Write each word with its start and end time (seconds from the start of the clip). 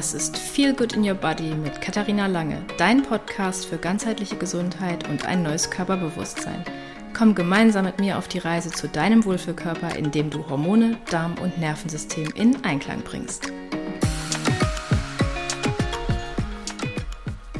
Das 0.00 0.14
ist 0.14 0.38
Feel 0.38 0.72
Good 0.72 0.94
in 0.94 1.06
Your 1.06 1.14
Body 1.14 1.54
mit 1.54 1.82
Katharina 1.82 2.26
Lange, 2.26 2.64
dein 2.78 3.02
Podcast 3.02 3.66
für 3.66 3.76
ganzheitliche 3.76 4.36
Gesundheit 4.36 5.06
und 5.10 5.26
ein 5.26 5.42
neues 5.42 5.68
Körperbewusstsein. 5.68 6.64
Komm 7.12 7.34
gemeinsam 7.34 7.84
mit 7.84 8.00
mir 8.00 8.16
auf 8.16 8.26
die 8.26 8.38
Reise 8.38 8.70
zu 8.70 8.88
deinem 8.88 9.26
Wohlfühlkörper, 9.26 9.96
indem 9.96 10.30
du 10.30 10.48
Hormone, 10.48 10.96
Darm 11.10 11.34
und 11.42 11.58
Nervensystem 11.58 12.30
in 12.34 12.64
Einklang 12.64 13.02
bringst. 13.02 13.52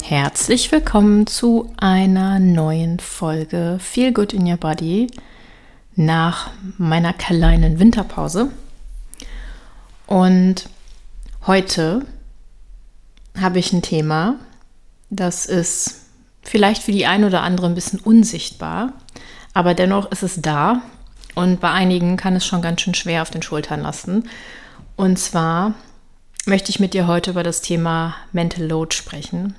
Herzlich 0.02 0.72
willkommen 0.72 1.26
zu 1.26 1.70
einer 1.76 2.38
neuen 2.38 3.00
Folge 3.00 3.76
Feel 3.80 4.14
Good 4.14 4.32
in 4.32 4.46
Your 4.46 4.56
Body 4.56 5.08
nach 5.94 6.52
meiner 6.78 7.12
kleinen 7.12 7.78
Winterpause. 7.78 8.50
Und 10.06 10.70
heute 11.46 12.06
habe 13.38 13.58
ich 13.58 13.72
ein 13.72 13.82
Thema, 13.82 14.36
das 15.10 15.46
ist 15.46 16.02
vielleicht 16.42 16.82
für 16.82 16.92
die 16.92 17.06
ein 17.06 17.24
oder 17.24 17.42
andere 17.42 17.66
ein 17.66 17.74
bisschen 17.74 18.00
unsichtbar, 18.00 18.92
aber 19.52 19.74
dennoch 19.74 20.10
ist 20.10 20.22
es 20.22 20.40
da 20.40 20.82
und 21.34 21.60
bei 21.60 21.70
einigen 21.70 22.16
kann 22.16 22.36
es 22.36 22.46
schon 22.46 22.62
ganz 22.62 22.80
schön 22.80 22.94
schwer 22.94 23.22
auf 23.22 23.30
den 23.30 23.42
Schultern 23.42 23.80
lasten. 23.80 24.28
Und 24.96 25.18
zwar 25.18 25.74
möchte 26.46 26.70
ich 26.70 26.80
mit 26.80 26.94
dir 26.94 27.06
heute 27.06 27.30
über 27.30 27.42
das 27.42 27.60
Thema 27.60 28.14
Mental 28.32 28.66
Load 28.66 28.94
sprechen. 28.94 29.54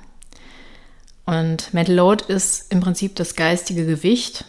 Und 1.24 1.72
Mental 1.72 1.94
Load 1.94 2.24
ist 2.28 2.72
im 2.72 2.80
Prinzip 2.80 3.16
das 3.16 3.36
geistige 3.36 3.86
Gewicht, 3.86 4.44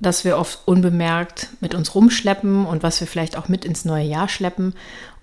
das 0.00 0.24
wir 0.24 0.38
oft 0.38 0.60
unbemerkt 0.66 1.48
mit 1.60 1.74
uns 1.74 1.94
rumschleppen 1.94 2.64
und 2.66 2.82
was 2.82 3.00
wir 3.00 3.06
vielleicht 3.06 3.36
auch 3.36 3.48
mit 3.48 3.64
ins 3.64 3.84
neue 3.84 4.06
Jahr 4.06 4.28
schleppen. 4.28 4.74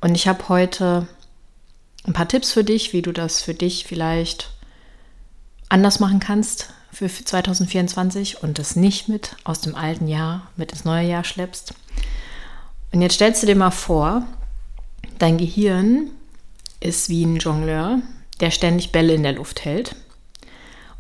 Und 0.02 0.14
ich 0.16 0.28
habe 0.28 0.50
heute 0.50 1.08
ein 2.08 2.14
paar 2.14 2.28
Tipps 2.28 2.52
für 2.52 2.64
dich, 2.64 2.94
wie 2.94 3.02
du 3.02 3.12
das 3.12 3.42
für 3.42 3.54
dich 3.54 3.86
vielleicht 3.86 4.52
anders 5.70 6.00
machen 6.00 6.20
kannst 6.20 6.74
für 6.92 7.10
2024 7.10 8.42
und 8.42 8.58
das 8.58 8.76
nicht 8.76 9.10
mit 9.10 9.36
aus 9.44 9.62
dem 9.62 9.76
alten 9.76 10.08
Jahr 10.08 10.50
mit 10.56 10.72
ins 10.72 10.86
neue 10.86 11.08
Jahr 11.08 11.24
schleppst. 11.24 11.74
Und 12.94 13.02
jetzt 13.02 13.16
stellst 13.16 13.44
du 13.44 13.48
dir 13.48 13.56
mal 13.56 13.72
vor, 13.72 14.26
dein 15.20 15.38
Gehirn 15.38 16.10
ist 16.80 17.10
wie 17.10 17.26
ein 17.26 17.38
Jongleur, 17.38 18.00
der 18.40 18.52
ständig 18.52 18.92
Bälle 18.92 19.14
in 19.14 19.24
der 19.24 19.34
Luft 19.34 19.66
hält. 19.66 19.96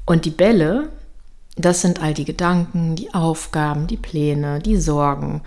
Und 0.05 0.25
die 0.25 0.31
Bälle, 0.31 0.89
das 1.55 1.81
sind 1.81 2.01
all 2.01 2.13
die 2.13 2.25
Gedanken, 2.25 2.95
die 2.95 3.13
Aufgaben, 3.13 3.87
die 3.87 3.97
Pläne, 3.97 4.59
die 4.59 4.77
Sorgen 4.77 5.41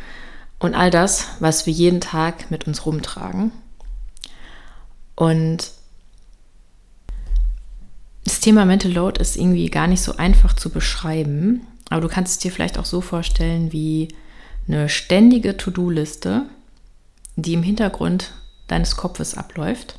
und 0.59 0.75
all 0.75 0.91
das, 0.91 1.27
was 1.41 1.67
wir 1.67 1.73
jeden 1.73 2.01
Tag 2.01 2.51
mit 2.51 2.67
uns 2.67 2.87
rumtragen. 2.87 3.53
Und 5.17 5.73
das 8.25 8.41
Thema 8.41 8.65
Mental 8.65 8.93
Load 8.93 9.21
ist 9.21 9.37
irgendwie 9.37 9.69
gar 9.69 9.87
nicht 9.87 10.03
so 10.03 10.17
einfach 10.17 10.55
zu 10.55 10.71
beschreiben, 10.71 11.67
aber 11.89 12.01
du 12.01 12.09
kannst 12.09 12.33
es 12.33 12.39
dir 12.39 12.53
vielleicht 12.53 12.79
auch 12.79 12.85
so 12.85 13.01
vorstellen 13.01 13.73
wie 13.73 14.09
eine 14.69 14.89
ständige 14.89 15.57
To-Do-Liste, 15.57 16.47
die 17.37 17.55
im 17.55 17.63
Hintergrund 17.63 18.33
deines 18.69 18.97
Kopfes 18.97 19.37
abläuft. 19.37 19.99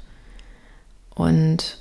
Und 1.13 1.77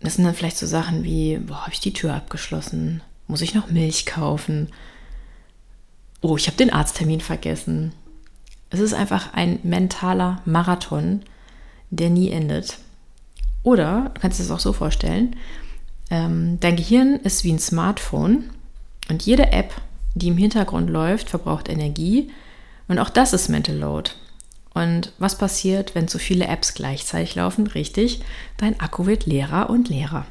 das 0.00 0.16
sind 0.16 0.24
dann 0.24 0.34
vielleicht 0.34 0.58
so 0.58 0.66
Sachen 0.66 1.04
wie, 1.04 1.38
boah, 1.38 1.62
habe 1.62 1.72
ich 1.72 1.80
die 1.80 1.92
Tür 1.92 2.14
abgeschlossen? 2.14 3.00
Muss 3.26 3.40
ich 3.40 3.54
noch 3.54 3.70
Milch 3.70 4.06
kaufen? 4.06 4.68
Oh, 6.20 6.36
ich 6.36 6.46
habe 6.46 6.56
den 6.56 6.72
Arzttermin 6.72 7.20
vergessen. 7.20 7.92
Es 8.70 8.80
ist 8.80 8.92
einfach 8.92 9.32
ein 9.34 9.60
mentaler 9.62 10.42
Marathon, 10.44 11.22
der 11.96 12.10
nie 12.10 12.30
endet. 12.30 12.78
Oder 13.62 14.10
du 14.14 14.20
kannst 14.20 14.40
es 14.40 14.50
auch 14.50 14.60
so 14.60 14.72
vorstellen, 14.72 15.36
ähm, 16.10 16.58
dein 16.60 16.76
Gehirn 16.76 17.16
ist 17.16 17.44
wie 17.44 17.52
ein 17.52 17.58
Smartphone 17.58 18.50
und 19.08 19.22
jede 19.22 19.52
App, 19.52 19.74
die 20.14 20.28
im 20.28 20.36
Hintergrund 20.36 20.90
läuft, 20.90 21.30
verbraucht 21.30 21.68
Energie 21.68 22.30
und 22.88 22.98
auch 22.98 23.10
das 23.10 23.32
ist 23.32 23.48
Mental 23.48 23.76
Load. 23.76 24.10
Und 24.74 25.12
was 25.18 25.38
passiert, 25.38 25.94
wenn 25.94 26.08
zu 26.08 26.18
viele 26.18 26.46
Apps 26.46 26.74
gleichzeitig 26.74 27.36
laufen? 27.36 27.66
Richtig, 27.68 28.20
dein 28.56 28.78
Akku 28.80 29.06
wird 29.06 29.24
leerer 29.24 29.70
und 29.70 29.88
leerer. 29.88 30.26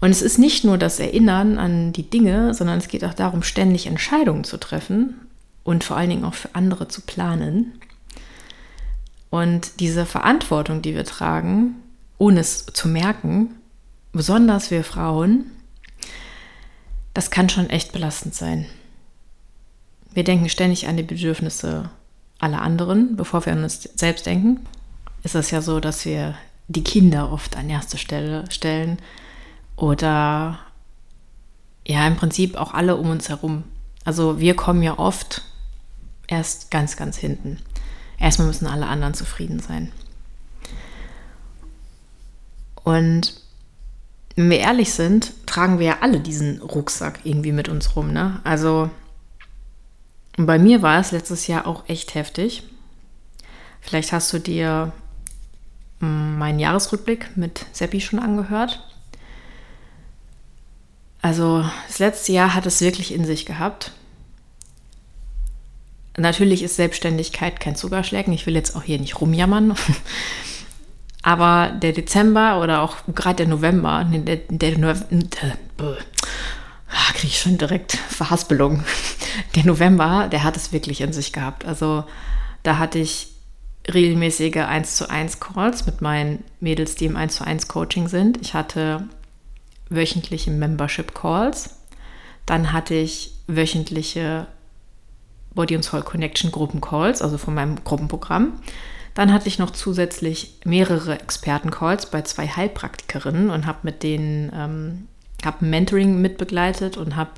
Und 0.00 0.10
es 0.10 0.22
ist 0.22 0.38
nicht 0.38 0.64
nur 0.64 0.78
das 0.78 1.00
Erinnern 1.00 1.58
an 1.58 1.92
die 1.92 2.08
Dinge, 2.08 2.54
sondern 2.54 2.78
es 2.78 2.88
geht 2.88 3.04
auch 3.04 3.14
darum, 3.14 3.42
ständig 3.42 3.86
Entscheidungen 3.86 4.44
zu 4.44 4.58
treffen 4.58 5.14
und 5.64 5.82
vor 5.82 5.96
allen 5.96 6.10
Dingen 6.10 6.24
auch 6.24 6.34
für 6.34 6.54
andere 6.54 6.88
zu 6.88 7.00
planen. 7.00 7.72
Und 9.30 9.80
diese 9.80 10.06
Verantwortung, 10.06 10.82
die 10.82 10.94
wir 10.94 11.04
tragen, 11.04 11.76
ohne 12.16 12.40
es 12.40 12.66
zu 12.66 12.88
merken, 12.88 13.54
besonders 14.12 14.70
wir 14.70 14.84
Frauen, 14.84 15.50
das 17.14 17.30
kann 17.30 17.48
schon 17.48 17.70
echt 17.70 17.92
belastend 17.92 18.34
sein. 18.34 18.66
Wir 20.12 20.24
denken 20.24 20.48
ständig 20.48 20.88
an 20.88 20.96
die 20.96 21.02
Bedürfnisse 21.02 21.90
aller 22.38 22.62
anderen, 22.62 23.16
bevor 23.16 23.44
wir 23.44 23.52
an 23.52 23.62
uns 23.62 23.82
selbst 23.82 24.26
denken. 24.26 24.66
Ist 25.22 25.34
es 25.34 25.50
ja 25.50 25.60
so, 25.60 25.80
dass 25.80 26.04
wir 26.04 26.34
die 26.68 26.84
Kinder 26.84 27.32
oft 27.32 27.56
an 27.56 27.68
erste 27.68 27.98
Stelle 27.98 28.44
stellen 28.50 28.98
oder 29.76 30.58
ja, 31.86 32.06
im 32.06 32.16
Prinzip 32.16 32.56
auch 32.56 32.74
alle 32.74 32.96
um 32.96 33.10
uns 33.10 33.28
herum. 33.28 33.64
Also 34.04 34.38
wir 34.38 34.54
kommen 34.54 34.82
ja 34.82 34.98
oft 34.98 35.42
erst 36.26 36.70
ganz, 36.70 36.96
ganz 36.96 37.16
hinten. 37.16 37.58
Erstmal 38.18 38.48
müssen 38.48 38.66
alle 38.66 38.86
anderen 38.86 39.14
zufrieden 39.14 39.60
sein. 39.60 39.92
Und 42.82 43.34
wenn 44.34 44.50
wir 44.50 44.58
ehrlich 44.58 44.92
sind, 44.92 45.32
tragen 45.46 45.78
wir 45.78 45.86
ja 45.86 45.96
alle 46.00 46.20
diesen 46.20 46.62
Rucksack 46.62 47.20
irgendwie 47.24 47.52
mit 47.52 47.68
uns 47.68 47.96
rum. 47.96 48.12
Ne? 48.12 48.40
Also 48.44 48.90
bei 50.36 50.58
mir 50.58 50.82
war 50.82 51.00
es 51.00 51.10
letztes 51.10 51.48
Jahr 51.48 51.66
auch 51.66 51.88
echt 51.88 52.14
heftig. 52.14 52.62
Vielleicht 53.80 54.12
hast 54.12 54.32
du 54.32 54.38
dir 54.38 54.92
hm, 56.00 56.38
meinen 56.38 56.60
Jahresrückblick 56.60 57.36
mit 57.36 57.66
Seppi 57.72 58.00
schon 58.00 58.20
angehört. 58.20 58.84
Also 61.20 61.64
das 61.88 61.98
letzte 61.98 62.32
Jahr 62.32 62.54
hat 62.54 62.66
es 62.66 62.80
wirklich 62.80 63.12
in 63.12 63.24
sich 63.24 63.44
gehabt. 63.44 63.92
Natürlich 66.18 66.62
ist 66.62 66.76
Selbstständigkeit 66.76 67.60
kein 67.60 67.76
Zuckerschlecken. 67.76 68.32
Ich 68.32 68.46
will 68.46 68.54
jetzt 68.54 68.74
auch 68.76 68.82
hier 68.82 68.98
nicht 68.98 69.20
rumjammern. 69.20 69.74
Aber 71.22 71.70
der 71.70 71.92
Dezember 71.92 72.60
oder 72.60 72.82
auch 72.82 72.96
gerade 73.14 73.36
der 73.36 73.48
November, 73.48 74.04
der, 74.10 74.36
der, 74.36 74.72
der 74.72 74.78
ah, 76.88 77.12
kriege 77.12 77.28
ich 77.28 77.38
schon 77.40 77.58
direkt 77.58 77.92
Verhaspelung. 77.92 78.84
Der 79.54 79.64
November, 79.64 80.26
der 80.28 80.42
hat 80.42 80.56
es 80.56 80.72
wirklich 80.72 81.00
in 81.00 81.12
sich 81.12 81.32
gehabt. 81.32 81.64
Also 81.64 82.04
da 82.64 82.78
hatte 82.78 82.98
ich 82.98 83.28
regelmäßige 83.92 84.56
1 84.56 84.96
zu 84.96 85.08
1 85.08 85.38
Calls 85.38 85.86
mit 85.86 86.00
meinen 86.00 86.42
Mädels, 86.58 86.96
die 86.96 87.04
im 87.04 87.16
1 87.16 87.36
zu 87.36 87.44
1 87.44 87.68
Coaching 87.68 88.08
sind. 88.08 88.38
Ich 88.40 88.54
hatte 88.54 89.06
wöchentliche 89.90 90.50
Membership 90.50 91.14
Calls. 91.14 91.76
Dann 92.46 92.72
hatte 92.72 92.94
ich 92.94 93.32
wöchentliche 93.46 94.48
Body 95.58 95.74
and 95.74 95.84
Soul 95.84 96.02
Connection 96.02 96.52
Gruppencalls, 96.52 97.20
also 97.20 97.36
von 97.36 97.52
meinem 97.52 97.82
Gruppenprogramm. 97.82 98.60
Dann 99.14 99.32
hatte 99.32 99.48
ich 99.48 99.58
noch 99.58 99.72
zusätzlich 99.72 100.54
mehrere 100.64 101.18
Expertencalls 101.18 102.06
bei 102.06 102.22
zwei 102.22 102.46
Heilpraktikerinnen 102.46 103.50
und 103.50 103.66
habe 103.66 103.78
mit 103.82 104.04
denen 104.04 104.52
ähm, 104.54 105.08
habe 105.44 105.64
Mentoring 105.64 106.20
mitbegleitet 106.20 106.96
und 106.96 107.16
habe 107.16 107.32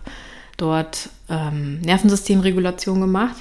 dort 0.58 1.08
ähm, 1.30 1.80
Nervensystemregulation 1.80 3.00
gemacht. 3.00 3.36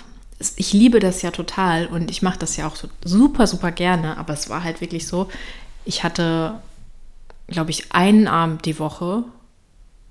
Ich 0.56 0.71
liebe 0.71 1.01
das 1.01 1.21
ja 1.24 1.31
total 1.31 1.88
und 1.88 2.09
ich 2.09 2.21
mache 2.21 2.39
das 2.39 2.56
ja 2.56 2.65
auch 2.65 2.77
so 2.77 2.88
super, 3.04 3.48
super 3.48 3.71
gerne, 3.71 4.15
aber 4.15 4.31
es 4.31 4.50
war 4.50 4.63
halt 4.63 4.80
wirklich 4.80 5.07
so, 5.07 5.27
ich 5.83 6.06
hatte, 6.06 6.54
glaube 7.48 7.71
ich, 7.71 7.92
einen 7.92 8.30
Abend 8.30 8.63
die 8.63 8.80
Woche, 8.80 9.25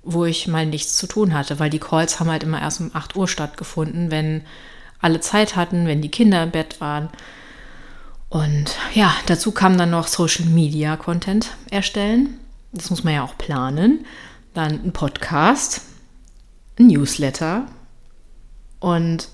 wo 0.03 0.25
ich 0.25 0.47
mal 0.47 0.65
nichts 0.65 0.97
zu 0.97 1.07
tun 1.07 1.33
hatte, 1.33 1.59
weil 1.59 1.69
die 1.69 1.79
Calls 1.79 2.19
haben 2.19 2.29
halt 2.29 2.43
immer 2.43 2.61
erst 2.61 2.81
um 2.81 2.91
8 2.93 3.15
Uhr 3.15 3.27
stattgefunden, 3.27 4.11
wenn 4.11 4.43
alle 4.99 5.19
Zeit 5.19 5.55
hatten, 5.55 5.87
wenn 5.87 6.01
die 6.01 6.11
Kinder 6.11 6.43
im 6.43 6.51
Bett 6.51 6.81
waren. 6.81 7.09
Und 8.29 8.77
ja, 8.93 9.13
dazu 9.25 9.51
kam 9.51 9.77
dann 9.77 9.89
noch 9.89 10.07
Social 10.07 10.45
Media 10.45 10.97
Content 10.97 11.51
erstellen. 11.71 12.39
Das 12.71 12.89
muss 12.89 13.03
man 13.03 13.15
ja 13.15 13.23
auch 13.23 13.37
planen. 13.37 14.05
Dann 14.53 14.83
ein 14.83 14.93
Podcast, 14.93 15.81
ein 16.77 16.87
Newsletter 16.87 17.65
und 18.79 19.29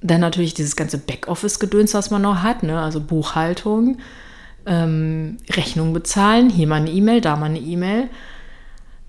dann 0.00 0.20
natürlich 0.20 0.54
dieses 0.54 0.76
ganze 0.76 0.98
Backoffice-Gedöns, 0.98 1.94
was 1.94 2.10
man 2.10 2.22
noch 2.22 2.42
hat, 2.42 2.62
ne? 2.62 2.80
also 2.80 3.00
Buchhaltung, 3.00 3.98
ähm, 4.66 5.38
Rechnung 5.50 5.92
bezahlen, 5.92 6.50
hier 6.50 6.66
mal 6.66 6.76
eine 6.76 6.90
E-Mail, 6.90 7.20
da 7.20 7.36
mal 7.36 7.46
eine 7.46 7.58
E-Mail. 7.58 8.08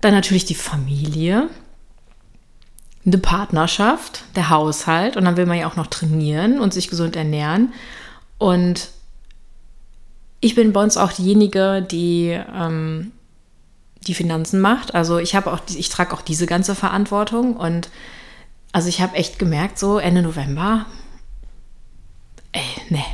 Dann 0.00 0.14
natürlich 0.14 0.44
die 0.44 0.54
Familie, 0.54 1.48
eine 3.04 3.18
Partnerschaft, 3.18 4.24
der 4.36 4.50
Haushalt 4.50 5.16
und 5.16 5.24
dann 5.24 5.36
will 5.36 5.46
man 5.46 5.58
ja 5.58 5.68
auch 5.68 5.76
noch 5.76 5.86
trainieren 5.86 6.60
und 6.60 6.72
sich 6.72 6.88
gesund 6.88 7.16
ernähren. 7.16 7.72
Und 8.38 8.88
ich 10.40 10.54
bin 10.54 10.72
bei 10.72 10.82
uns 10.82 10.96
auch 10.96 11.12
diejenige, 11.12 11.82
die 11.82 12.38
ähm, 12.54 13.12
die 14.06 14.14
Finanzen 14.14 14.60
macht. 14.60 14.94
Also 14.94 15.18
ich 15.18 15.34
habe 15.34 15.52
auch, 15.52 15.60
ich 15.68 15.88
trage 15.90 16.14
auch 16.14 16.22
diese 16.22 16.46
ganze 16.46 16.74
Verantwortung 16.74 17.56
und 17.56 17.90
also 18.72 18.88
ich 18.88 19.00
habe 19.00 19.16
echt 19.16 19.38
gemerkt, 19.38 19.78
so 19.78 19.98
Ende 19.98 20.22
November, 20.22 20.86
ey, 22.52 22.62
nee, 22.88 23.04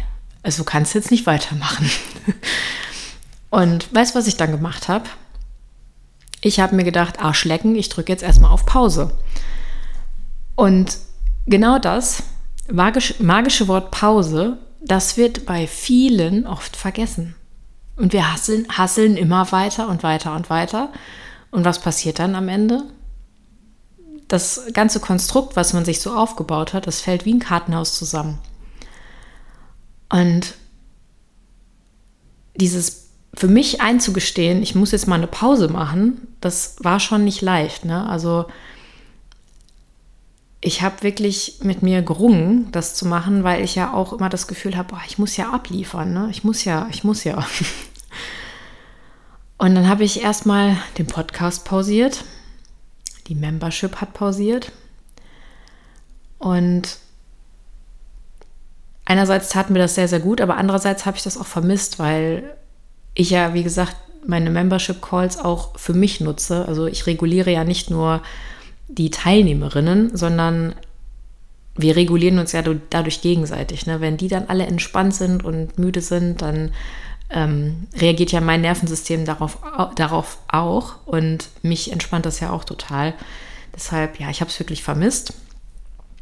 also 0.42 0.62
du 0.62 0.64
kannst 0.64 0.94
jetzt 0.94 1.10
nicht 1.10 1.26
weitermachen. 1.26 1.90
Und 3.50 3.92
weißt 3.94 4.14
du, 4.14 4.18
was 4.18 4.26
ich 4.26 4.36
dann 4.36 4.50
gemacht 4.50 4.88
habe? 4.88 5.08
Ich 6.46 6.60
habe 6.60 6.76
mir 6.76 6.84
gedacht, 6.84 7.18
Arschlecken, 7.18 7.74
ich 7.74 7.88
drücke 7.88 8.12
jetzt 8.12 8.22
erstmal 8.22 8.52
auf 8.52 8.66
Pause. 8.66 9.10
Und 10.54 10.96
genau 11.46 11.80
das 11.80 12.22
magisch, 12.72 13.18
magische 13.18 13.66
Wort 13.66 13.90
Pause, 13.90 14.56
das 14.80 15.16
wird 15.16 15.44
bei 15.44 15.66
vielen 15.66 16.46
oft 16.46 16.76
vergessen. 16.76 17.34
Und 17.96 18.12
wir 18.12 18.32
hasseln, 18.32 18.64
hasseln 18.68 19.16
immer 19.16 19.50
weiter 19.50 19.88
und 19.88 20.04
weiter 20.04 20.36
und 20.36 20.48
weiter. 20.48 20.92
Und 21.50 21.64
was 21.64 21.80
passiert 21.80 22.20
dann 22.20 22.36
am 22.36 22.48
Ende? 22.48 22.84
Das 24.28 24.66
ganze 24.72 25.00
Konstrukt, 25.00 25.56
was 25.56 25.72
man 25.72 25.84
sich 25.84 26.00
so 26.00 26.14
aufgebaut 26.14 26.74
hat, 26.74 26.86
das 26.86 27.00
fällt 27.00 27.24
wie 27.24 27.34
ein 27.34 27.40
Kartenhaus 27.40 27.98
zusammen. 27.98 28.38
Und 30.08 30.54
dieses 32.54 33.05
für 33.36 33.48
mich 33.48 33.82
einzugestehen, 33.82 34.62
ich 34.62 34.74
muss 34.74 34.92
jetzt 34.92 35.06
mal 35.06 35.16
eine 35.16 35.26
Pause 35.26 35.68
machen, 35.68 36.26
das 36.40 36.76
war 36.80 37.00
schon 37.00 37.24
nicht 37.24 37.42
leicht. 37.42 37.84
Ne? 37.84 38.08
Also 38.08 38.46
ich 40.60 40.82
habe 40.82 41.02
wirklich 41.02 41.58
mit 41.62 41.82
mir 41.82 42.02
gerungen, 42.02 42.72
das 42.72 42.94
zu 42.94 43.06
machen, 43.06 43.44
weil 43.44 43.62
ich 43.62 43.74
ja 43.74 43.92
auch 43.92 44.14
immer 44.14 44.30
das 44.30 44.46
Gefühl 44.46 44.76
habe, 44.76 44.96
ich 45.06 45.18
muss 45.18 45.36
ja 45.36 45.52
abliefern, 45.52 46.12
ne? 46.12 46.28
Ich 46.30 46.42
muss 46.42 46.64
ja, 46.64 46.88
ich 46.90 47.04
muss 47.04 47.24
ja. 47.24 47.36
Und 49.58 49.74
dann 49.74 49.88
habe 49.88 50.02
ich 50.02 50.22
erstmal 50.22 50.76
den 50.98 51.06
Podcast 51.06 51.64
pausiert. 51.64 52.24
Die 53.28 53.34
Membership 53.34 54.00
hat 54.00 54.12
pausiert. 54.12 54.72
Und 56.38 56.98
einerseits 59.04 59.50
tat 59.50 59.70
mir 59.70 59.78
das 59.78 59.94
sehr, 59.94 60.08
sehr 60.08 60.20
gut, 60.20 60.40
aber 60.40 60.56
andererseits 60.56 61.06
habe 61.06 61.16
ich 61.16 61.22
das 61.22 61.38
auch 61.38 61.46
vermisst, 61.46 61.98
weil 61.98 62.56
ich 63.16 63.30
ja, 63.30 63.54
wie 63.54 63.64
gesagt, 63.64 63.96
meine 64.26 64.50
Membership 64.50 65.02
Calls 65.02 65.38
auch 65.38 65.76
für 65.78 65.94
mich 65.94 66.20
nutze. 66.20 66.66
Also 66.68 66.86
ich 66.86 67.06
reguliere 67.06 67.50
ja 67.50 67.64
nicht 67.64 67.90
nur 67.90 68.22
die 68.88 69.10
Teilnehmerinnen, 69.10 70.16
sondern 70.16 70.74
wir 71.76 71.96
regulieren 71.96 72.38
uns 72.38 72.52
ja 72.52 72.62
dadurch 72.90 73.20
gegenseitig. 73.22 73.86
Ne? 73.86 74.00
Wenn 74.00 74.16
die 74.16 74.28
dann 74.28 74.48
alle 74.48 74.66
entspannt 74.66 75.14
sind 75.14 75.44
und 75.44 75.78
müde 75.78 76.00
sind, 76.00 76.42
dann 76.42 76.72
ähm, 77.30 77.88
reagiert 77.96 78.32
ja 78.32 78.40
mein 78.40 78.60
Nervensystem 78.60 79.24
darauf, 79.24 79.58
darauf 79.96 80.38
auch 80.48 81.06
und 81.06 81.48
mich 81.62 81.92
entspannt 81.92 82.26
das 82.26 82.40
ja 82.40 82.50
auch 82.50 82.64
total. 82.64 83.14
Deshalb, 83.74 84.20
ja, 84.20 84.30
ich 84.30 84.40
habe 84.40 84.50
es 84.50 84.58
wirklich 84.58 84.82
vermisst. 84.82 85.34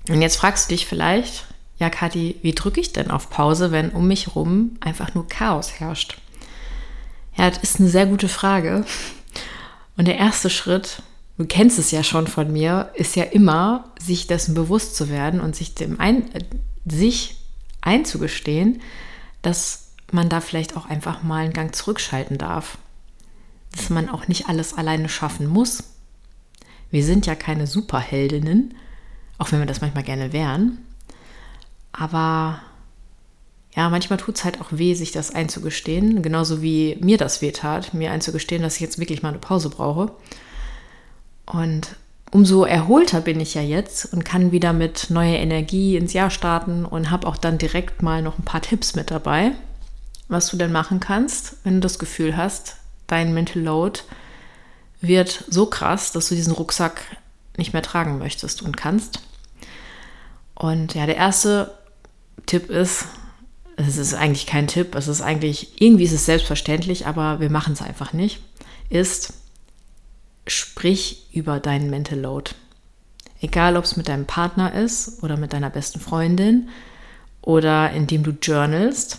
Und 0.09 0.23
jetzt 0.23 0.37
fragst 0.37 0.71
du 0.71 0.75
dich 0.75 0.87
vielleicht, 0.87 1.47
ja, 1.79 1.91
Kathi, 1.91 2.37
wie 2.43 2.53
drücke 2.53 2.81
ich 2.81 2.93
denn 2.93 3.11
auf 3.11 3.31
Pause, 3.31 3.73
wenn 3.73 3.91
um 3.91 4.07
mich 4.07 4.29
herum 4.29 4.77
einfach 4.81 5.15
nur 5.15 5.29
Chaos 5.29 5.81
herrscht? 5.81 6.19
Ja, 7.37 7.51
das 7.51 7.63
ist 7.63 7.81
eine 7.81 7.89
sehr 7.89 8.07
gute 8.07 8.29
Frage. 8.29 8.85
Und 9.97 10.07
der 10.07 10.17
erste 10.17 10.51
Schritt 10.51 11.03
du 11.39 11.47
kennst 11.47 11.79
es 11.79 11.91
ja 11.91 12.03
schon 12.03 12.27
von 12.27 12.53
mir, 12.53 12.91
ist 12.95 13.17
ja 13.17 13.25
immer, 13.25 13.93
sich 13.99 14.27
dessen 14.27 14.55
bewusst 14.55 14.97
zu 14.97 15.09
werden 15.09 15.41
und 15.41 15.57
sich 15.57 15.75
dem 15.75 16.01
ein, 16.01 16.33
äh, 16.35 16.45
sich 16.87 17.41
einzugestehen, 17.81 18.81
dass 19.43 19.91
man 20.13 20.29
da 20.29 20.41
vielleicht 20.41 20.77
auch 20.77 20.87
einfach 20.87 21.23
mal 21.23 21.45
einen 21.45 21.53
Gang 21.53 21.75
zurückschalten 21.75 22.39
darf. 22.39 22.79
Dass 23.73 23.91
man 23.91 24.09
auch 24.09 24.29
nicht 24.29 24.49
alles 24.49 24.75
alleine 24.75 25.09
schaffen 25.09 25.47
muss. 25.47 25.83
Wir 26.91 27.05
sind 27.05 27.27
ja 27.27 27.35
keine 27.35 27.67
Superheldinnen, 27.67 28.75
auch 29.39 29.51
wenn 29.51 29.59
wir 29.59 29.67
das 29.67 29.81
manchmal 29.81 30.05
gerne 30.05 30.33
wären. 30.33 30.79
Aber 31.91 32.61
ja, 33.77 33.91
manchmal 33.91 34.19
tut 34.19 34.37
es 34.37 34.45
halt 34.45 34.61
auch 34.61 34.69
weh, 34.71 34.95
sich 34.95 35.11
das 35.11 35.35
einzugestehen. 35.35 36.23
Genauso 36.23 36.63
wie 36.63 36.97
mir 37.01 37.19
das 37.19 37.43
weh 37.43 37.51
tat, 37.51 37.93
mir 37.93 38.13
einzugestehen, 38.13 38.63
dass 38.63 38.77
ich 38.77 38.81
jetzt 38.81 38.99
wirklich 38.99 39.23
mal 39.23 39.31
eine 39.31 39.39
Pause 39.39 39.69
brauche. 39.69 40.13
Und 41.45 41.97
umso 42.31 42.65
erholter 42.65 43.21
bin 43.21 43.41
ich 43.41 43.55
ja 43.55 43.63
jetzt 43.63 44.13
und 44.13 44.25
kann 44.25 44.53
wieder 44.53 44.73
mit 44.73 45.11
neuer 45.11 45.39
Energie 45.39 45.97
ins 45.97 46.13
Jahr 46.13 46.31
starten 46.31 46.85
und 46.85 47.11
habe 47.11 47.27
auch 47.27 47.37
dann 47.37 47.59
direkt 47.59 48.01
mal 48.01 48.23
noch 48.23 48.39
ein 48.39 48.45
paar 48.45 48.63
Tipps 48.63 48.95
mit 48.95 49.11
dabei, 49.11 49.53
was 50.29 50.49
du 50.49 50.57
denn 50.57 50.73
machen 50.73 51.01
kannst, 51.01 51.57
wenn 51.65 51.75
du 51.75 51.81
das 51.81 51.99
Gefühl 51.99 52.37
hast, 52.37 52.77
dein 53.09 53.35
Mental 53.35 53.63
Load 53.63 54.01
wird 55.01 55.45
so 55.49 55.67
krass, 55.67 56.13
dass 56.13 56.29
du 56.29 56.35
diesen 56.37 56.55
Rucksack 56.55 57.03
nicht 57.57 57.73
mehr 57.73 57.83
tragen 57.83 58.19
möchtest 58.19 58.63
und 58.63 58.77
kannst. 58.77 59.21
Und 60.55 60.95
ja, 60.95 61.07
der 61.07 61.17
erste 61.17 61.75
Tipp 62.47 62.71
ist, 62.71 63.07
es 63.77 63.97
ist 63.97 64.15
eigentlich 64.15 64.47
kein 64.47 64.67
Tipp, 64.67 64.95
es 64.95 65.09
ist 65.09 65.21
eigentlich, 65.21 65.81
irgendwie 65.81 66.05
ist 66.05 66.13
es 66.13 66.27
selbstverständlich, 66.27 67.07
aber 67.07 67.41
wir 67.41 67.51
machen 67.51 67.73
es 67.73 67.83
einfach 67.83 68.13
nicht, 68.13 68.41
ist, 68.89 69.35
sprich 70.47 71.27
über 71.33 71.61
deinen 71.61 71.91
Mental 71.91 72.19
Load. 72.19 72.53
Egal, 73.41 73.77
ob 73.77 73.85
es 73.85 73.97
mit 73.97 74.09
deinem 74.09 74.27
Partner 74.27 74.73
ist 74.73 75.23
oder 75.23 75.37
mit 75.37 75.53
deiner 75.53 75.71
besten 75.71 76.01
Freundin 76.01 76.69
oder 77.43 77.91
indem 77.91 78.23
du 78.23 78.31
journalst. 78.31 79.19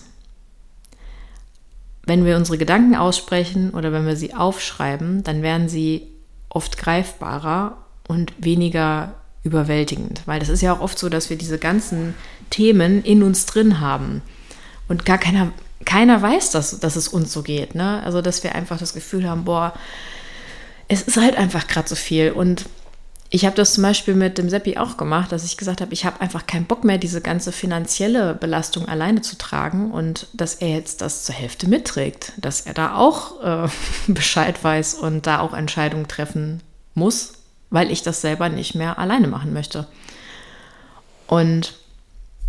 Wenn 2.04 2.26
wir 2.26 2.38
unsere 2.38 2.58
Gedanken 2.58 2.96
aussprechen 2.96 3.72
oder 3.72 3.92
wenn 3.92 4.06
wir 4.06 4.16
sie 4.16 4.34
aufschreiben, 4.34 5.24
dann 5.24 5.42
werden 5.42 5.70
sie 5.70 6.08
oft 6.50 6.78
greifbarer 6.78 7.78
und 8.08 8.34
weniger 8.38 9.16
überwältigend. 9.44 10.22
Weil 10.26 10.40
das 10.40 10.50
ist 10.50 10.62
ja 10.62 10.74
auch 10.74 10.82
oft 10.82 10.98
so, 10.98 11.10
dass 11.10 11.30
wir 11.30 11.38
diese 11.38 11.58
ganzen 11.58 12.14
Themen 12.50 13.04
in 13.04 13.22
uns 13.22 13.46
drin 13.46 13.80
haben 13.80 14.22
und 14.88 15.06
gar 15.06 15.18
keiner, 15.18 15.52
keiner 15.86 16.22
weiß, 16.22 16.52
dass, 16.52 16.80
dass 16.80 16.96
es 16.96 17.08
uns 17.08 17.32
so 17.34 17.42
geht. 17.42 17.76
Ne? 17.76 18.02
Also, 18.04 18.22
dass 18.22 18.44
wir 18.44 18.56
einfach 18.56 18.78
das 18.78 18.94
Gefühl 18.94 19.28
haben, 19.30 19.46
boah, 19.46 19.74
es 20.88 21.02
ist 21.02 21.18
halt 21.18 21.38
einfach 21.38 21.68
gerade 21.68 21.90
so 21.90 21.96
viel. 21.96 22.32
Und 22.32 22.66
ich 23.30 23.46
habe 23.46 23.56
das 23.56 23.74
zum 23.74 23.84
Beispiel 23.84 24.14
mit 24.14 24.38
dem 24.38 24.50
Seppi 24.50 24.78
auch 24.78 24.98
gemacht, 24.98 25.32
dass 25.32 25.44
ich 25.44 25.58
gesagt 25.58 25.82
habe, 25.82 25.94
ich 25.94 26.06
habe 26.06 26.22
einfach 26.22 26.46
keinen 26.46 26.66
Bock 26.66 26.84
mehr, 26.84 26.98
diese 26.98 27.22
ganze 27.22 27.52
finanzielle 27.52 28.36
Belastung 28.36 28.88
alleine 28.88 29.22
zu 29.22 29.38
tragen 29.38 29.92
und 29.92 30.28
dass 30.34 30.56
er 30.56 30.70
jetzt 30.70 31.02
das 31.02 31.24
zur 31.24 31.36
Hälfte 31.36 31.68
mitträgt, 31.68 32.34
dass 32.38 32.62
er 32.62 32.74
da 32.74 32.96
auch 32.96 33.42
äh, 33.44 33.68
Bescheid 34.08 34.64
weiß 34.64 34.94
und 34.94 35.26
da 35.26 35.40
auch 35.40 35.54
Entscheidungen 35.54 36.08
treffen 36.08 36.62
muss, 36.94 37.34
weil 37.72 37.92
ich 37.92 38.04
das 38.04 38.22
selber 38.22 38.50
nicht 38.50 38.76
mehr 38.76 39.00
alleine 39.00 39.28
machen 39.28 39.54
möchte. 39.54 39.88
Und 41.28 41.74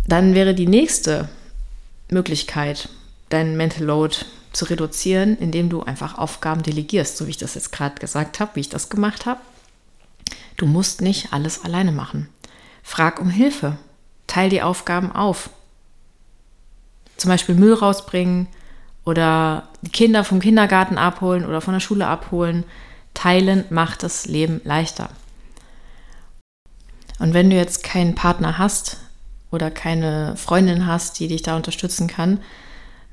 dann 0.07 0.35
wäre 0.35 0.53
die 0.53 0.67
nächste 0.67 1.27
Möglichkeit, 2.09 2.89
deinen 3.29 3.57
Mental 3.57 3.83
Load 3.83 4.17
zu 4.53 4.65
reduzieren, 4.65 5.37
indem 5.37 5.69
du 5.69 5.83
einfach 5.83 6.17
Aufgaben 6.17 6.63
delegierst, 6.63 7.17
so 7.17 7.27
wie 7.27 7.31
ich 7.31 7.37
das 7.37 7.55
jetzt 7.55 7.71
gerade 7.71 7.99
gesagt 7.99 8.39
habe, 8.39 8.51
wie 8.55 8.61
ich 8.61 8.69
das 8.69 8.89
gemacht 8.89 9.25
habe. 9.25 9.41
Du 10.55 10.65
musst 10.65 11.01
nicht 11.01 11.33
alles 11.33 11.63
alleine 11.63 11.91
machen. 11.91 12.29
Frag 12.81 13.19
um 13.19 13.29
Hilfe. 13.29 13.77
Teil 14.25 14.49
die 14.49 14.61
Aufgaben 14.61 15.11
auf. 15.11 15.49
Zum 17.17 17.29
Beispiel 17.29 17.55
Müll 17.55 17.73
rausbringen 17.73 18.47
oder 19.05 19.69
die 19.81 19.91
Kinder 19.91 20.23
vom 20.23 20.39
Kindergarten 20.39 20.97
abholen 20.97 21.45
oder 21.45 21.61
von 21.61 21.73
der 21.73 21.79
Schule 21.79 22.07
abholen. 22.07 22.63
Teilen 23.13 23.65
macht 23.69 24.03
das 24.03 24.25
Leben 24.25 24.61
leichter. 24.63 25.09
Und 27.19 27.33
wenn 27.33 27.49
du 27.49 27.55
jetzt 27.55 27.83
keinen 27.83 28.15
Partner 28.15 28.57
hast 28.57 28.97
oder 29.57 29.71
keine 29.71 30.37
Freundin 30.37 30.85
hast, 30.85 31.19
die 31.19 31.27
dich 31.27 31.41
da 31.41 31.55
unterstützen 31.55 32.07
kann, 32.07 32.39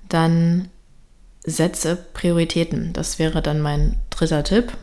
dann 0.08 0.68
setze 1.44 1.96
Prioritäten. 1.96 2.92
Das 2.92 3.18
wäre 3.18 3.42
dann 3.42 3.60
mein 3.60 3.96
dritter 4.10 4.44
Tipp. 4.44 4.76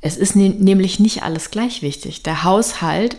Es 0.00 0.16
ist 0.16 0.36
ne 0.36 0.50
nämlich 0.50 1.00
nicht 1.00 1.22
alles 1.22 1.50
gleich 1.50 1.80
wichtig. 1.80 2.22
Der 2.22 2.44
Haushalt 2.44 3.16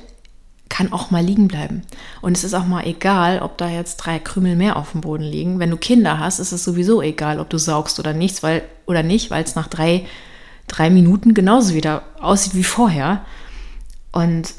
kann 0.70 0.92
auch 0.92 1.12
mal 1.12 1.24
liegen 1.24 1.48
bleiben. 1.48 1.82
Und 2.22 2.38
es 2.38 2.44
ist 2.44 2.54
auch 2.54 2.66
mal 2.66 2.86
egal, 2.86 3.40
ob 3.40 3.58
da 3.58 3.70
jetzt 3.70 3.98
drei 3.98 4.20
Krümel 4.20 4.56
mehr 4.56 4.76
auf 4.76 4.92
dem 4.92 5.02
Boden 5.02 5.24
liegen. 5.24 5.60
Wenn 5.60 5.72
du 5.72 5.78
Kinder 5.78 6.20
hast, 6.20 6.40
ist 6.40 6.52
es 6.52 6.64
sowieso 6.64 7.02
egal, 7.02 7.40
ob 7.40 7.50
du 7.50 7.58
saugst 7.58 8.00
oder 8.00 8.14
nichts, 8.14 8.44
weil 8.44 8.64
oder 8.86 9.04
nicht, 9.04 9.32
weil 9.32 9.44
es 9.44 9.56
nach 9.56 9.68
drei, 9.68 10.06
drei 10.68 10.90
Minuten 10.90 11.34
genauso 11.34 11.74
wieder 11.74 12.04
aussieht 12.20 12.54
wie 12.54 12.64
vorher. 12.64 13.26
Und 14.12 14.54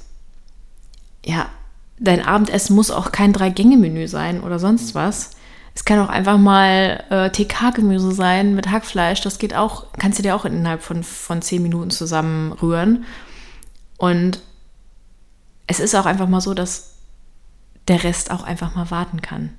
ja, 1.25 1.51
dein 1.99 2.25
Abendessen 2.25 2.75
muss 2.77 2.91
auch 2.91 3.13
kein 3.13 3.33
Drei-Gänge-Menü 3.33 4.09
sein 4.09 4.43
oder 4.43 4.59
sonst 4.59 4.95
was. 4.95 5.31
Es 5.75 5.85
kann 5.85 6.01
auch 6.01 6.09
einfach 6.09 6.39
mal 6.39 7.05
äh, 7.11 7.31
TK-Gemüse 7.31 8.13
sein 8.13 8.55
mit 8.55 8.71
Hackfleisch. 8.71 9.21
Das 9.21 9.39
geht 9.39 9.55
auch, 9.55 9.87
kannst 9.99 10.19
du 10.19 10.23
dir 10.23 10.35
auch 10.35 10.45
innerhalb 10.45 10.83
von, 10.83 11.05
von 11.05 11.41
zehn 11.43 11.63
Minuten 11.63 11.91
zusammenrühren. 11.91 13.05
Und 13.97 14.41
es 15.67 15.81
ist 15.81 15.95
auch 15.95 16.07
einfach 16.07 16.29
mal 16.29 16.41
so, 16.41 16.55
dass 16.55 16.95
der 17.87 18.03
Rest 18.03 18.31
auch 18.31 18.43
einfach 18.43 18.75
mal 18.75 18.91
warten 18.91 19.23
kann. 19.23 19.51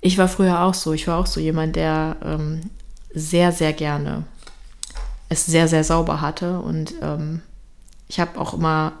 ich 0.00 0.18
war 0.18 0.28
früher 0.28 0.60
auch 0.60 0.74
so. 0.74 0.92
Ich 0.92 1.08
war 1.08 1.18
auch 1.18 1.26
so 1.26 1.40
jemand, 1.40 1.74
der 1.76 2.16
ähm, 2.22 2.60
sehr, 3.12 3.50
sehr 3.50 3.72
gerne 3.72 4.24
es 5.28 5.46
sehr, 5.46 5.68
sehr 5.68 5.84
sauber 5.84 6.20
hatte. 6.20 6.60
Und 6.60 6.94
ähm, 7.02 7.42
ich 8.08 8.20
habe 8.20 8.38
auch 8.40 8.54
immer, 8.54 8.92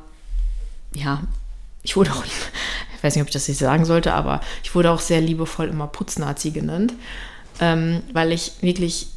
ja, 0.96 1.22
ich 1.82 1.96
wurde 1.96 2.12
auch, 2.12 2.24
ich 2.24 3.02
weiß 3.02 3.14
nicht, 3.14 3.22
ob 3.22 3.28
ich 3.28 3.34
das 3.34 3.48
nicht 3.48 3.58
sagen 3.58 3.84
sollte, 3.84 4.14
aber 4.14 4.40
ich 4.62 4.74
wurde 4.74 4.90
auch 4.90 5.00
sehr 5.00 5.20
liebevoll 5.20 5.68
immer 5.68 5.86
Putznazi 5.86 6.50
genannt, 6.50 6.94
ähm, 7.60 8.02
weil 8.12 8.32
ich 8.32 8.52
wirklich, 8.60 9.08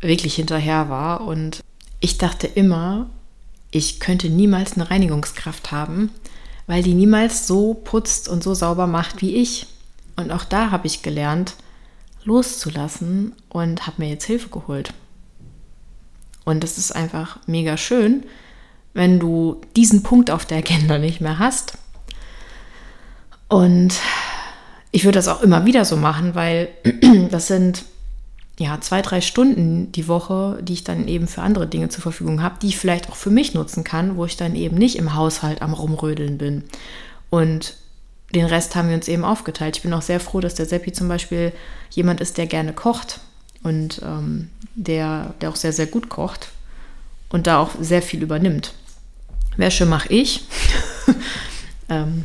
wirklich 0.00 0.34
hinterher 0.34 0.88
war. 0.88 1.22
Und 1.22 1.60
ich 2.00 2.18
dachte 2.18 2.46
immer, 2.46 3.08
ich 3.70 4.00
könnte 4.00 4.28
niemals 4.28 4.74
eine 4.74 4.90
Reinigungskraft 4.90 5.70
haben, 5.70 6.10
weil 6.66 6.82
die 6.82 6.94
niemals 6.94 7.46
so 7.46 7.74
putzt 7.74 8.28
und 8.28 8.42
so 8.42 8.54
sauber 8.54 8.86
macht 8.86 9.22
wie 9.22 9.36
ich. 9.36 9.66
Und 10.16 10.30
auch 10.30 10.44
da 10.44 10.70
habe 10.70 10.86
ich 10.86 11.02
gelernt, 11.02 11.54
loszulassen 12.24 13.34
und 13.48 13.86
habe 13.86 14.02
mir 14.02 14.10
jetzt 14.10 14.24
Hilfe 14.24 14.48
geholt. 14.48 14.92
Und 16.44 16.62
das 16.62 16.78
ist 16.78 16.92
einfach 16.92 17.38
mega 17.46 17.76
schön, 17.76 18.24
wenn 18.94 19.18
du 19.18 19.60
diesen 19.76 20.02
Punkt 20.02 20.30
auf 20.30 20.44
der 20.44 20.58
Agenda 20.58 20.98
nicht 20.98 21.20
mehr 21.20 21.38
hast. 21.38 21.78
Und 23.48 24.00
ich 24.90 25.04
würde 25.04 25.18
das 25.18 25.28
auch 25.28 25.42
immer 25.42 25.64
wieder 25.64 25.84
so 25.84 25.96
machen, 25.96 26.34
weil 26.34 26.68
das 27.30 27.46
sind 27.46 27.84
ja 28.58 28.80
zwei, 28.80 29.02
drei 29.02 29.20
Stunden 29.20 29.90
die 29.92 30.08
Woche, 30.08 30.58
die 30.62 30.74
ich 30.74 30.84
dann 30.84 31.08
eben 31.08 31.26
für 31.26 31.42
andere 31.42 31.66
Dinge 31.66 31.88
zur 31.88 32.02
Verfügung 32.02 32.42
habe, 32.42 32.56
die 32.60 32.68
ich 32.68 32.78
vielleicht 32.78 33.08
auch 33.08 33.16
für 33.16 33.30
mich 33.30 33.54
nutzen 33.54 33.84
kann, 33.84 34.16
wo 34.16 34.24
ich 34.24 34.36
dann 34.36 34.54
eben 34.54 34.76
nicht 34.76 34.96
im 34.96 35.14
Haushalt 35.14 35.62
am 35.62 35.72
Rumrödeln 35.72 36.38
bin. 36.38 36.64
Und 37.30 37.76
den 38.34 38.46
Rest 38.46 38.76
haben 38.76 38.88
wir 38.88 38.96
uns 38.96 39.08
eben 39.08 39.24
aufgeteilt. 39.24 39.76
Ich 39.76 39.82
bin 39.82 39.92
auch 39.92 40.02
sehr 40.02 40.20
froh, 40.20 40.40
dass 40.40 40.54
der 40.54 40.66
Seppi 40.66 40.92
zum 40.92 41.08
Beispiel 41.08 41.52
jemand 41.90 42.20
ist, 42.20 42.38
der 42.38 42.46
gerne 42.46 42.72
kocht 42.72 43.20
und 43.62 44.00
ähm, 44.04 44.50
der, 44.74 45.34
der 45.40 45.50
auch 45.50 45.56
sehr, 45.56 45.72
sehr 45.72 45.86
gut 45.86 46.08
kocht 46.08 46.48
und 47.30 47.46
da 47.46 47.58
auch 47.58 47.70
sehr 47.80 48.02
viel 48.02 48.22
übernimmt. 48.22 48.74
Wäsche 49.56 49.86
mache 49.86 50.08
ich. 50.08 50.44
ähm, 51.88 52.24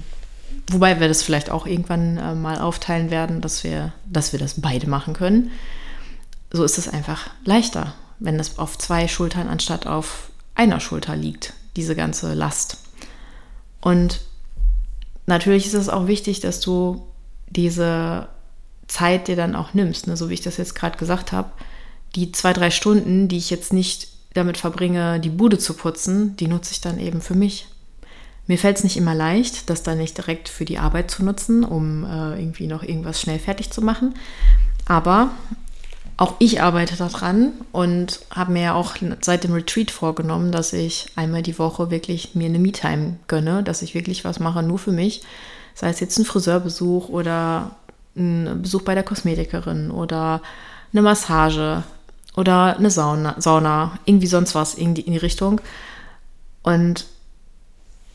wobei 0.69 0.99
wir 0.99 1.07
das 1.07 1.23
vielleicht 1.23 1.49
auch 1.49 1.65
irgendwann 1.65 2.17
äh, 2.17 2.35
mal 2.35 2.59
aufteilen 2.59 3.11
werden, 3.11 3.41
dass 3.41 3.63
wir, 3.63 3.93
dass 4.05 4.31
wir 4.31 4.39
das 4.39 4.61
beide 4.61 4.87
machen 4.87 5.13
können. 5.13 5.51
So 6.51 6.63
ist 6.63 6.77
es 6.77 6.87
einfach 6.87 7.29
leichter, 7.43 7.93
wenn 8.19 8.37
das 8.37 8.57
auf 8.57 8.77
zwei 8.77 9.07
Schultern 9.07 9.47
anstatt 9.47 9.85
auf 9.85 10.29
einer 10.55 10.79
Schulter 10.79 11.15
liegt, 11.15 11.53
diese 11.75 11.95
ganze 11.95 12.33
Last. 12.33 12.77
Und 13.81 14.21
natürlich 15.25 15.67
ist 15.67 15.73
es 15.73 15.89
auch 15.89 16.07
wichtig, 16.07 16.39
dass 16.39 16.59
du 16.59 17.07
diese 17.49 18.29
Zeit 18.87 19.27
dir 19.27 19.35
dann 19.35 19.55
auch 19.55 19.73
nimmst, 19.73 20.07
ne? 20.07 20.17
so 20.17 20.29
wie 20.29 20.33
ich 20.33 20.41
das 20.41 20.57
jetzt 20.57 20.75
gerade 20.75 20.97
gesagt 20.97 21.31
habe. 21.31 21.51
Die 22.15 22.31
zwei, 22.31 22.53
drei 22.53 22.71
Stunden, 22.71 23.27
die 23.27 23.37
ich 23.37 23.49
jetzt 23.49 23.73
nicht 23.73 24.07
damit 24.37 24.57
verbringe, 24.57 25.19
die 25.19 25.29
Bude 25.29 25.57
zu 25.57 25.73
putzen, 25.73 26.35
die 26.37 26.47
nutze 26.47 26.71
ich 26.71 26.81
dann 26.81 26.99
eben 26.99 27.21
für 27.21 27.35
mich. 27.35 27.67
Mir 28.47 28.57
fällt 28.57 28.77
es 28.77 28.83
nicht 28.83 28.95
immer 28.95 29.13
leicht, 29.13 29.69
das 29.69 29.83
dann 29.83 29.97
nicht 29.97 30.17
direkt 30.17 30.47
für 30.47 30.63
die 30.63 30.77
Arbeit 30.77 31.11
zu 31.11 31.23
nutzen, 31.25 31.65
um 31.65 32.05
äh, 32.05 32.39
irgendwie 32.39 32.67
noch 32.67 32.81
irgendwas 32.81 33.19
schnell 33.19 33.39
fertig 33.39 33.71
zu 33.71 33.81
machen. 33.81 34.15
Aber 34.85 35.31
auch 36.15 36.35
ich 36.39 36.61
arbeite 36.61 36.95
daran 36.95 37.51
und 37.71 38.21
habe 38.31 38.53
mir 38.53 38.63
ja 38.63 38.73
auch 38.73 38.95
seit 39.21 39.43
dem 39.43 39.53
Retreat 39.53 39.91
vorgenommen, 39.91 40.51
dass 40.51 40.73
ich 40.73 41.07
einmal 41.15 41.43
die 41.43 41.59
Woche 41.59 41.91
wirklich 41.91 42.33
mir 42.35 42.47
eine 42.47 42.57
Me-Time 42.57 43.17
gönne, 43.27 43.63
dass 43.63 43.81
ich 43.81 43.93
wirklich 43.93 44.23
was 44.23 44.39
mache, 44.39 44.63
nur 44.63 44.79
für 44.79 44.91
mich. 44.91 45.21
Sei 45.75 45.89
es 45.89 45.99
jetzt 45.99 46.17
ein 46.17 46.25
Friseurbesuch 46.25 47.09
oder 47.09 47.75
ein 48.15 48.61
Besuch 48.63 48.81
bei 48.81 48.95
der 48.95 49.03
Kosmetikerin 49.03 49.91
oder 49.91 50.41
eine 50.91 51.03
Massage 51.03 51.83
oder 52.37 52.77
eine 52.77 52.91
Sauna, 52.91 53.35
Sauna 53.39 53.97
irgendwie 54.05 54.27
sonst 54.27 54.55
was 54.55 54.75
in 54.75 54.93
die, 54.93 55.01
in 55.01 55.13
die 55.13 55.17
Richtung. 55.17 55.59
Und 56.61 57.07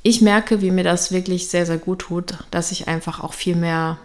ich 0.05 0.23
merke, 0.23 0.62
wie 0.62 0.71
mir 0.71 0.85
das 0.85 1.12
wirklich 1.12 1.49
sehr, 1.49 1.67
sehr 1.67 1.79
gut 1.79 1.99
tut, 1.99 2.35
dass 2.50 2.73
ich 2.73 2.88
einfach 2.88 3.23
auch 3.23 3.35
viel 3.35 3.57
mehr 3.57 3.99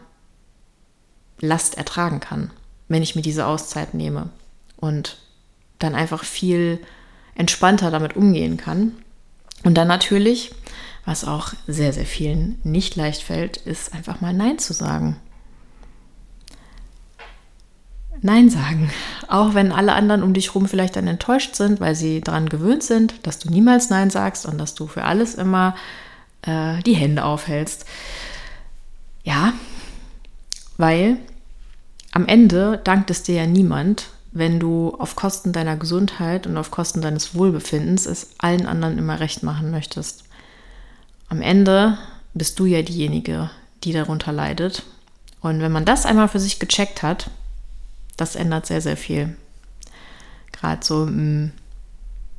Last 1.39 1.77
ertragen 1.77 2.19
kann, 2.19 2.50
wenn 2.88 3.03
ich 3.03 3.15
mir 3.15 3.21
diese 3.21 3.45
Auszeit 3.45 3.93
nehme 3.93 4.29
und 4.75 5.17
dann 5.77 5.93
einfach 5.93 6.24
viel 6.24 6.79
entspannter 7.36 7.91
damit 7.91 8.15
umgehen 8.15 8.57
kann. 8.57 8.93
Und 9.63 9.75
dann 9.75 9.88
natürlich, 9.88 10.51
was 11.05 11.25
auch 11.25 11.53
sehr, 11.67 11.93
sehr 11.93 12.05
vielen 12.05 12.59
nicht 12.63 12.95
leicht 12.95 13.21
fällt, 13.21 13.57
ist 13.57 13.93
einfach 13.93 14.19
mal 14.19 14.33
Nein 14.33 14.57
zu 14.57 14.74
sagen. 14.74 15.17
Nein 18.21 18.50
sagen. 18.50 18.89
Auch 19.27 19.53
wenn 19.53 19.71
alle 19.71 19.93
anderen 19.93 20.24
um 20.24 20.33
dich 20.33 20.47
herum 20.47 20.67
vielleicht 20.67 20.95
dann 20.95 21.07
enttäuscht 21.07 21.55
sind, 21.55 21.79
weil 21.79 21.95
sie 21.95 22.21
daran 22.21 22.50
gewöhnt 22.50 22.83
sind, 22.83 23.15
dass 23.24 23.39
du 23.39 23.50
niemals 23.50 23.89
Nein 23.89 24.09
sagst 24.09 24.45
und 24.45 24.57
dass 24.57 24.75
du 24.75 24.88
für 24.88 25.03
alles 25.03 25.36
immer 25.36 25.75
äh, 26.43 26.81
die 26.83 26.95
Hände 26.95 27.24
aufhältst. 27.24 27.86
Ja, 29.24 29.53
weil 30.77 31.17
am 32.12 32.25
Ende 32.25 32.79
dankt 32.83 33.12
es 33.12 33.24
dir 33.24 33.36
ja 33.36 33.45
niemand, 33.45 34.09
wenn 34.31 34.59
du 34.59 34.95
auf 34.97 35.15
Kosten 35.15 35.51
deiner 35.51 35.77
Gesundheit 35.77 36.47
und 36.47 36.57
auf 36.57 36.71
Kosten 36.71 37.01
deines 37.01 37.36
Wohlbefindens 37.36 38.05
es 38.05 38.31
allen 38.38 38.65
anderen 38.65 38.97
immer 38.97 39.19
recht 39.19 39.43
machen 39.43 39.71
möchtest. 39.71 40.24
Am 41.29 41.41
Ende 41.41 41.97
bist 42.33 42.59
du 42.59 42.65
ja 42.65 42.81
diejenige, 42.81 43.50
die 43.83 43.93
darunter 43.93 44.31
leidet. 44.31 44.83
Und 45.41 45.62
wenn 45.62 45.71
man 45.71 45.86
das 45.86 46.05
einmal 46.05 46.27
für 46.27 46.39
sich 46.39 46.59
gecheckt 46.59 47.03
hat, 47.03 47.29
das 48.17 48.36
ändert 48.36 48.65
sehr, 48.65 48.81
sehr 48.81 48.97
viel. 48.97 49.36
Gerade 50.51 50.86
so 50.86 51.05
im, 51.05 51.51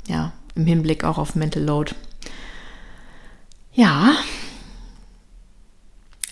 ja, 0.07 0.33
im 0.55 0.67
Hinblick 0.67 1.05
auch 1.05 1.19
auf 1.19 1.35
Mental 1.35 1.63
Load. 1.63 1.95
Ja, 3.73 4.17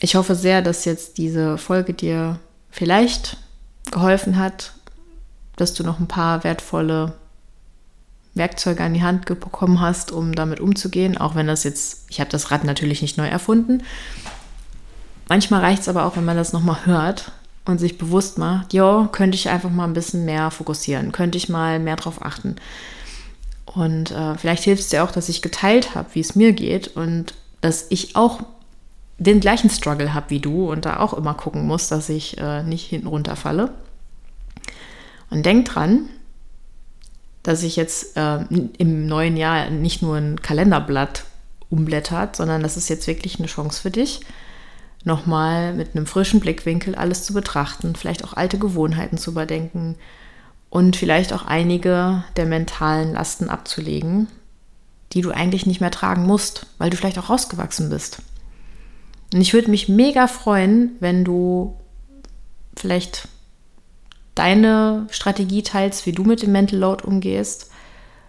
ich 0.00 0.16
hoffe 0.16 0.34
sehr, 0.34 0.62
dass 0.62 0.84
jetzt 0.84 1.16
diese 1.16 1.58
Folge 1.58 1.94
dir 1.94 2.38
vielleicht 2.70 3.36
geholfen 3.90 4.36
hat, 4.36 4.74
dass 5.56 5.74
du 5.74 5.84
noch 5.84 6.00
ein 6.00 6.08
paar 6.08 6.44
wertvolle 6.44 7.14
Werkzeuge 8.34 8.82
an 8.82 8.92
die 8.92 9.02
Hand 9.02 9.24
bekommen 9.24 9.80
hast, 9.80 10.12
um 10.12 10.34
damit 10.34 10.60
umzugehen, 10.60 11.16
auch 11.16 11.34
wenn 11.34 11.46
das 11.46 11.64
jetzt, 11.64 12.04
ich 12.10 12.20
habe 12.20 12.30
das 12.30 12.50
Rad 12.50 12.64
natürlich 12.64 13.00
nicht 13.00 13.16
neu 13.16 13.26
erfunden. 13.26 13.82
Manchmal 15.28 15.62
reicht 15.62 15.82
es 15.82 15.88
aber 15.88 16.04
auch, 16.04 16.16
wenn 16.16 16.24
man 16.24 16.36
das 16.36 16.52
nochmal 16.52 16.84
hört, 16.84 17.32
und 17.66 17.78
sich 17.78 17.98
bewusst 17.98 18.38
macht, 18.38 18.72
ja, 18.72 19.08
könnte 19.12 19.36
ich 19.36 19.48
einfach 19.48 19.70
mal 19.70 19.84
ein 19.84 19.92
bisschen 19.92 20.24
mehr 20.24 20.50
fokussieren, 20.50 21.12
könnte 21.12 21.36
ich 21.36 21.48
mal 21.48 21.78
mehr 21.78 21.96
drauf 21.96 22.24
achten. 22.24 22.56
Und 23.66 24.12
äh, 24.12 24.38
vielleicht 24.38 24.64
hilft 24.64 24.82
es 24.82 24.88
dir 24.88 25.04
auch, 25.04 25.10
dass 25.10 25.28
ich 25.28 25.42
geteilt 25.42 25.94
habe, 25.94 26.08
wie 26.14 26.20
es 26.20 26.34
mir 26.34 26.52
geht 26.52 26.96
und 26.96 27.34
dass 27.60 27.86
ich 27.90 28.16
auch 28.16 28.40
den 29.18 29.40
gleichen 29.40 29.70
Struggle 29.70 30.14
habe 30.14 30.30
wie 30.30 30.40
du 30.40 30.70
und 30.70 30.84
da 30.84 31.00
auch 31.00 31.12
immer 31.12 31.34
gucken 31.34 31.66
muss, 31.66 31.88
dass 31.88 32.08
ich 32.08 32.38
äh, 32.38 32.62
nicht 32.62 32.86
hinten 32.86 33.08
runterfalle. 33.08 33.70
Und 35.30 35.44
denk 35.44 35.66
dran, 35.66 36.08
dass 37.42 37.62
ich 37.62 37.76
jetzt 37.76 38.16
äh, 38.16 38.38
im 38.78 39.06
neuen 39.06 39.36
Jahr 39.36 39.70
nicht 39.70 40.02
nur 40.02 40.16
ein 40.16 40.40
Kalenderblatt 40.40 41.24
umblättert, 41.70 42.36
sondern 42.36 42.62
das 42.62 42.76
ist 42.76 42.88
jetzt 42.88 43.06
wirklich 43.06 43.38
eine 43.38 43.48
Chance 43.48 43.80
für 43.82 43.90
dich, 43.90 44.20
nochmal 45.06 45.72
mit 45.72 45.94
einem 45.94 46.04
frischen 46.04 46.40
Blickwinkel 46.40 46.94
alles 46.94 47.24
zu 47.24 47.32
betrachten, 47.32 47.94
vielleicht 47.94 48.24
auch 48.24 48.32
alte 48.32 48.58
Gewohnheiten 48.58 49.18
zu 49.18 49.30
überdenken 49.30 49.94
und 50.68 50.96
vielleicht 50.96 51.32
auch 51.32 51.46
einige 51.46 52.24
der 52.36 52.46
mentalen 52.46 53.12
Lasten 53.12 53.48
abzulegen, 53.48 54.26
die 55.12 55.20
du 55.20 55.30
eigentlich 55.30 55.64
nicht 55.64 55.80
mehr 55.80 55.92
tragen 55.92 56.26
musst, 56.26 56.66
weil 56.78 56.90
du 56.90 56.96
vielleicht 56.96 57.18
auch 57.18 57.30
rausgewachsen 57.30 57.88
bist. 57.88 58.20
Und 59.32 59.40
ich 59.40 59.54
würde 59.54 59.70
mich 59.70 59.88
mega 59.88 60.26
freuen, 60.26 60.96
wenn 60.98 61.24
du 61.24 61.76
vielleicht 62.76 63.28
deine 64.34 65.06
Strategie 65.10 65.62
teilst, 65.62 66.04
wie 66.06 66.12
du 66.12 66.24
mit 66.24 66.42
dem 66.42 66.52
Mental 66.52 66.78
Load 66.78 67.04
umgehst, 67.04 67.70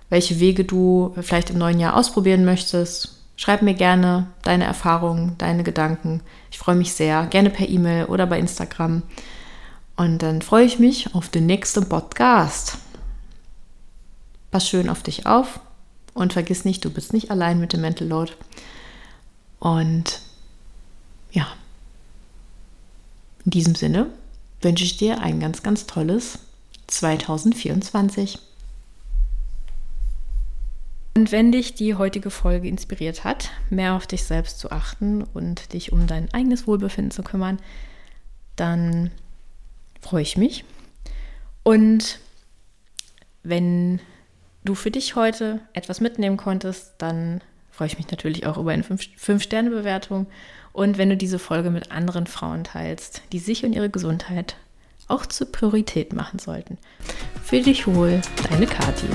welche 0.10 0.39
Wege 0.39 0.63
du 0.63 1.13
vielleicht 1.19 1.50
im 1.50 1.57
neuen 1.57 1.79
Jahr 1.79 1.96
ausprobieren 1.96 2.46
möchtest, 2.46 3.16
Schreib 3.38 3.62
mir 3.62 3.75
gerne 3.75 4.27
deine 4.41 4.65
Erfahrungen, 4.65 5.38
deine 5.38 5.63
Gedanken. 5.63 6.22
Ich 6.51 6.58
freue 6.58 6.75
mich 6.75 6.94
sehr. 6.94 7.27
Gerne 7.27 7.51
per 7.51 7.70
E-Mail 7.70 8.06
oder 8.06 8.25
bei 8.25 8.39
Instagram. 8.39 9.03
Und 9.96 10.24
dann 10.24 10.41
freue 10.41 10.65
ich 10.65 10.79
mich 10.79 11.13
auf 11.15 11.29
den 11.29 11.46
nächsten 11.46 11.88
Podcast. 11.88 12.79
Pass 14.51 14.67
schön 14.67 14.89
auf 14.89 15.03
dich 15.03 15.27
auf 15.27 15.60
und 16.15 16.34
vergiss 16.34 16.65
nicht, 16.65 16.84
du 16.84 16.89
bist 16.89 17.13
nicht 17.13 17.29
allein 17.29 17.60
mit 17.60 17.74
dem 17.74 17.82
Mental 17.82 18.08
Load. 18.08 18.34
Und 19.60 20.22
ja, 21.32 21.48
in 23.46 23.51
diesem 23.51 23.75
Sinne 23.75 24.08
wünsche 24.62 24.84
ich 24.84 24.98
dir 24.98 25.22
ein 25.22 25.39
ganz, 25.39 25.62
ganz 25.62 25.86
tolles 25.86 26.39
2024. 26.88 28.39
Und 31.17 31.31
wenn 31.31 31.51
dich 31.51 31.74
die 31.74 31.95
heutige 31.95 32.29
Folge 32.29 32.67
inspiriert 32.67 33.24
hat, 33.24 33.50
mehr 33.71 33.95
auf 33.95 34.05
dich 34.05 34.24
selbst 34.24 34.59
zu 34.59 34.69
achten 34.69 35.24
und 35.24 35.74
dich 35.74 35.91
um 35.91 36.05
dein 36.05 36.31
eigenes 36.31 36.67
Wohlbefinden 36.67 37.09
zu 37.09 37.24
kümmern, 37.24 37.57
dann 38.55 39.09
freue 40.00 40.21
ich 40.21 40.38
mich. 40.38 40.63
Und 41.63 42.19
wenn 43.41 44.00
du 44.63 44.75
für 44.75 44.91
dich 44.91 45.15
heute 45.15 45.59
etwas 45.74 46.01
mitnehmen 46.01 46.38
konntest, 46.38 46.93
dann 47.00 47.41
freue 47.71 47.88
ich 47.88 47.97
mich 47.97 48.12
natürlich 48.12 48.45
auch 48.45 48.59
über 48.59 48.69
eine 48.69 48.83
5-Sterne-Bewertung. 48.83 50.27
Und 50.71 51.00
wenn 51.00 51.09
du 51.09 51.17
diese 51.17 51.39
Folge 51.39 51.71
mit 51.71 51.91
anderen 51.91 52.27
Frauen 52.27 52.63
teilst, 52.63 53.24
die 53.31 53.39
sich 53.39 53.65
und 53.65 53.74
ihre 53.74 53.89
Gesundheit 53.89 54.55
auch 55.07 55.25
zur 55.25 55.51
Priorität 55.51 56.13
machen 56.13 56.38
sollten. 56.38 56.77
Fühl 57.43 57.63
dich 57.63 57.88
wohl, 57.88 58.21
deine 58.51 58.67
Kathi. 58.67 59.07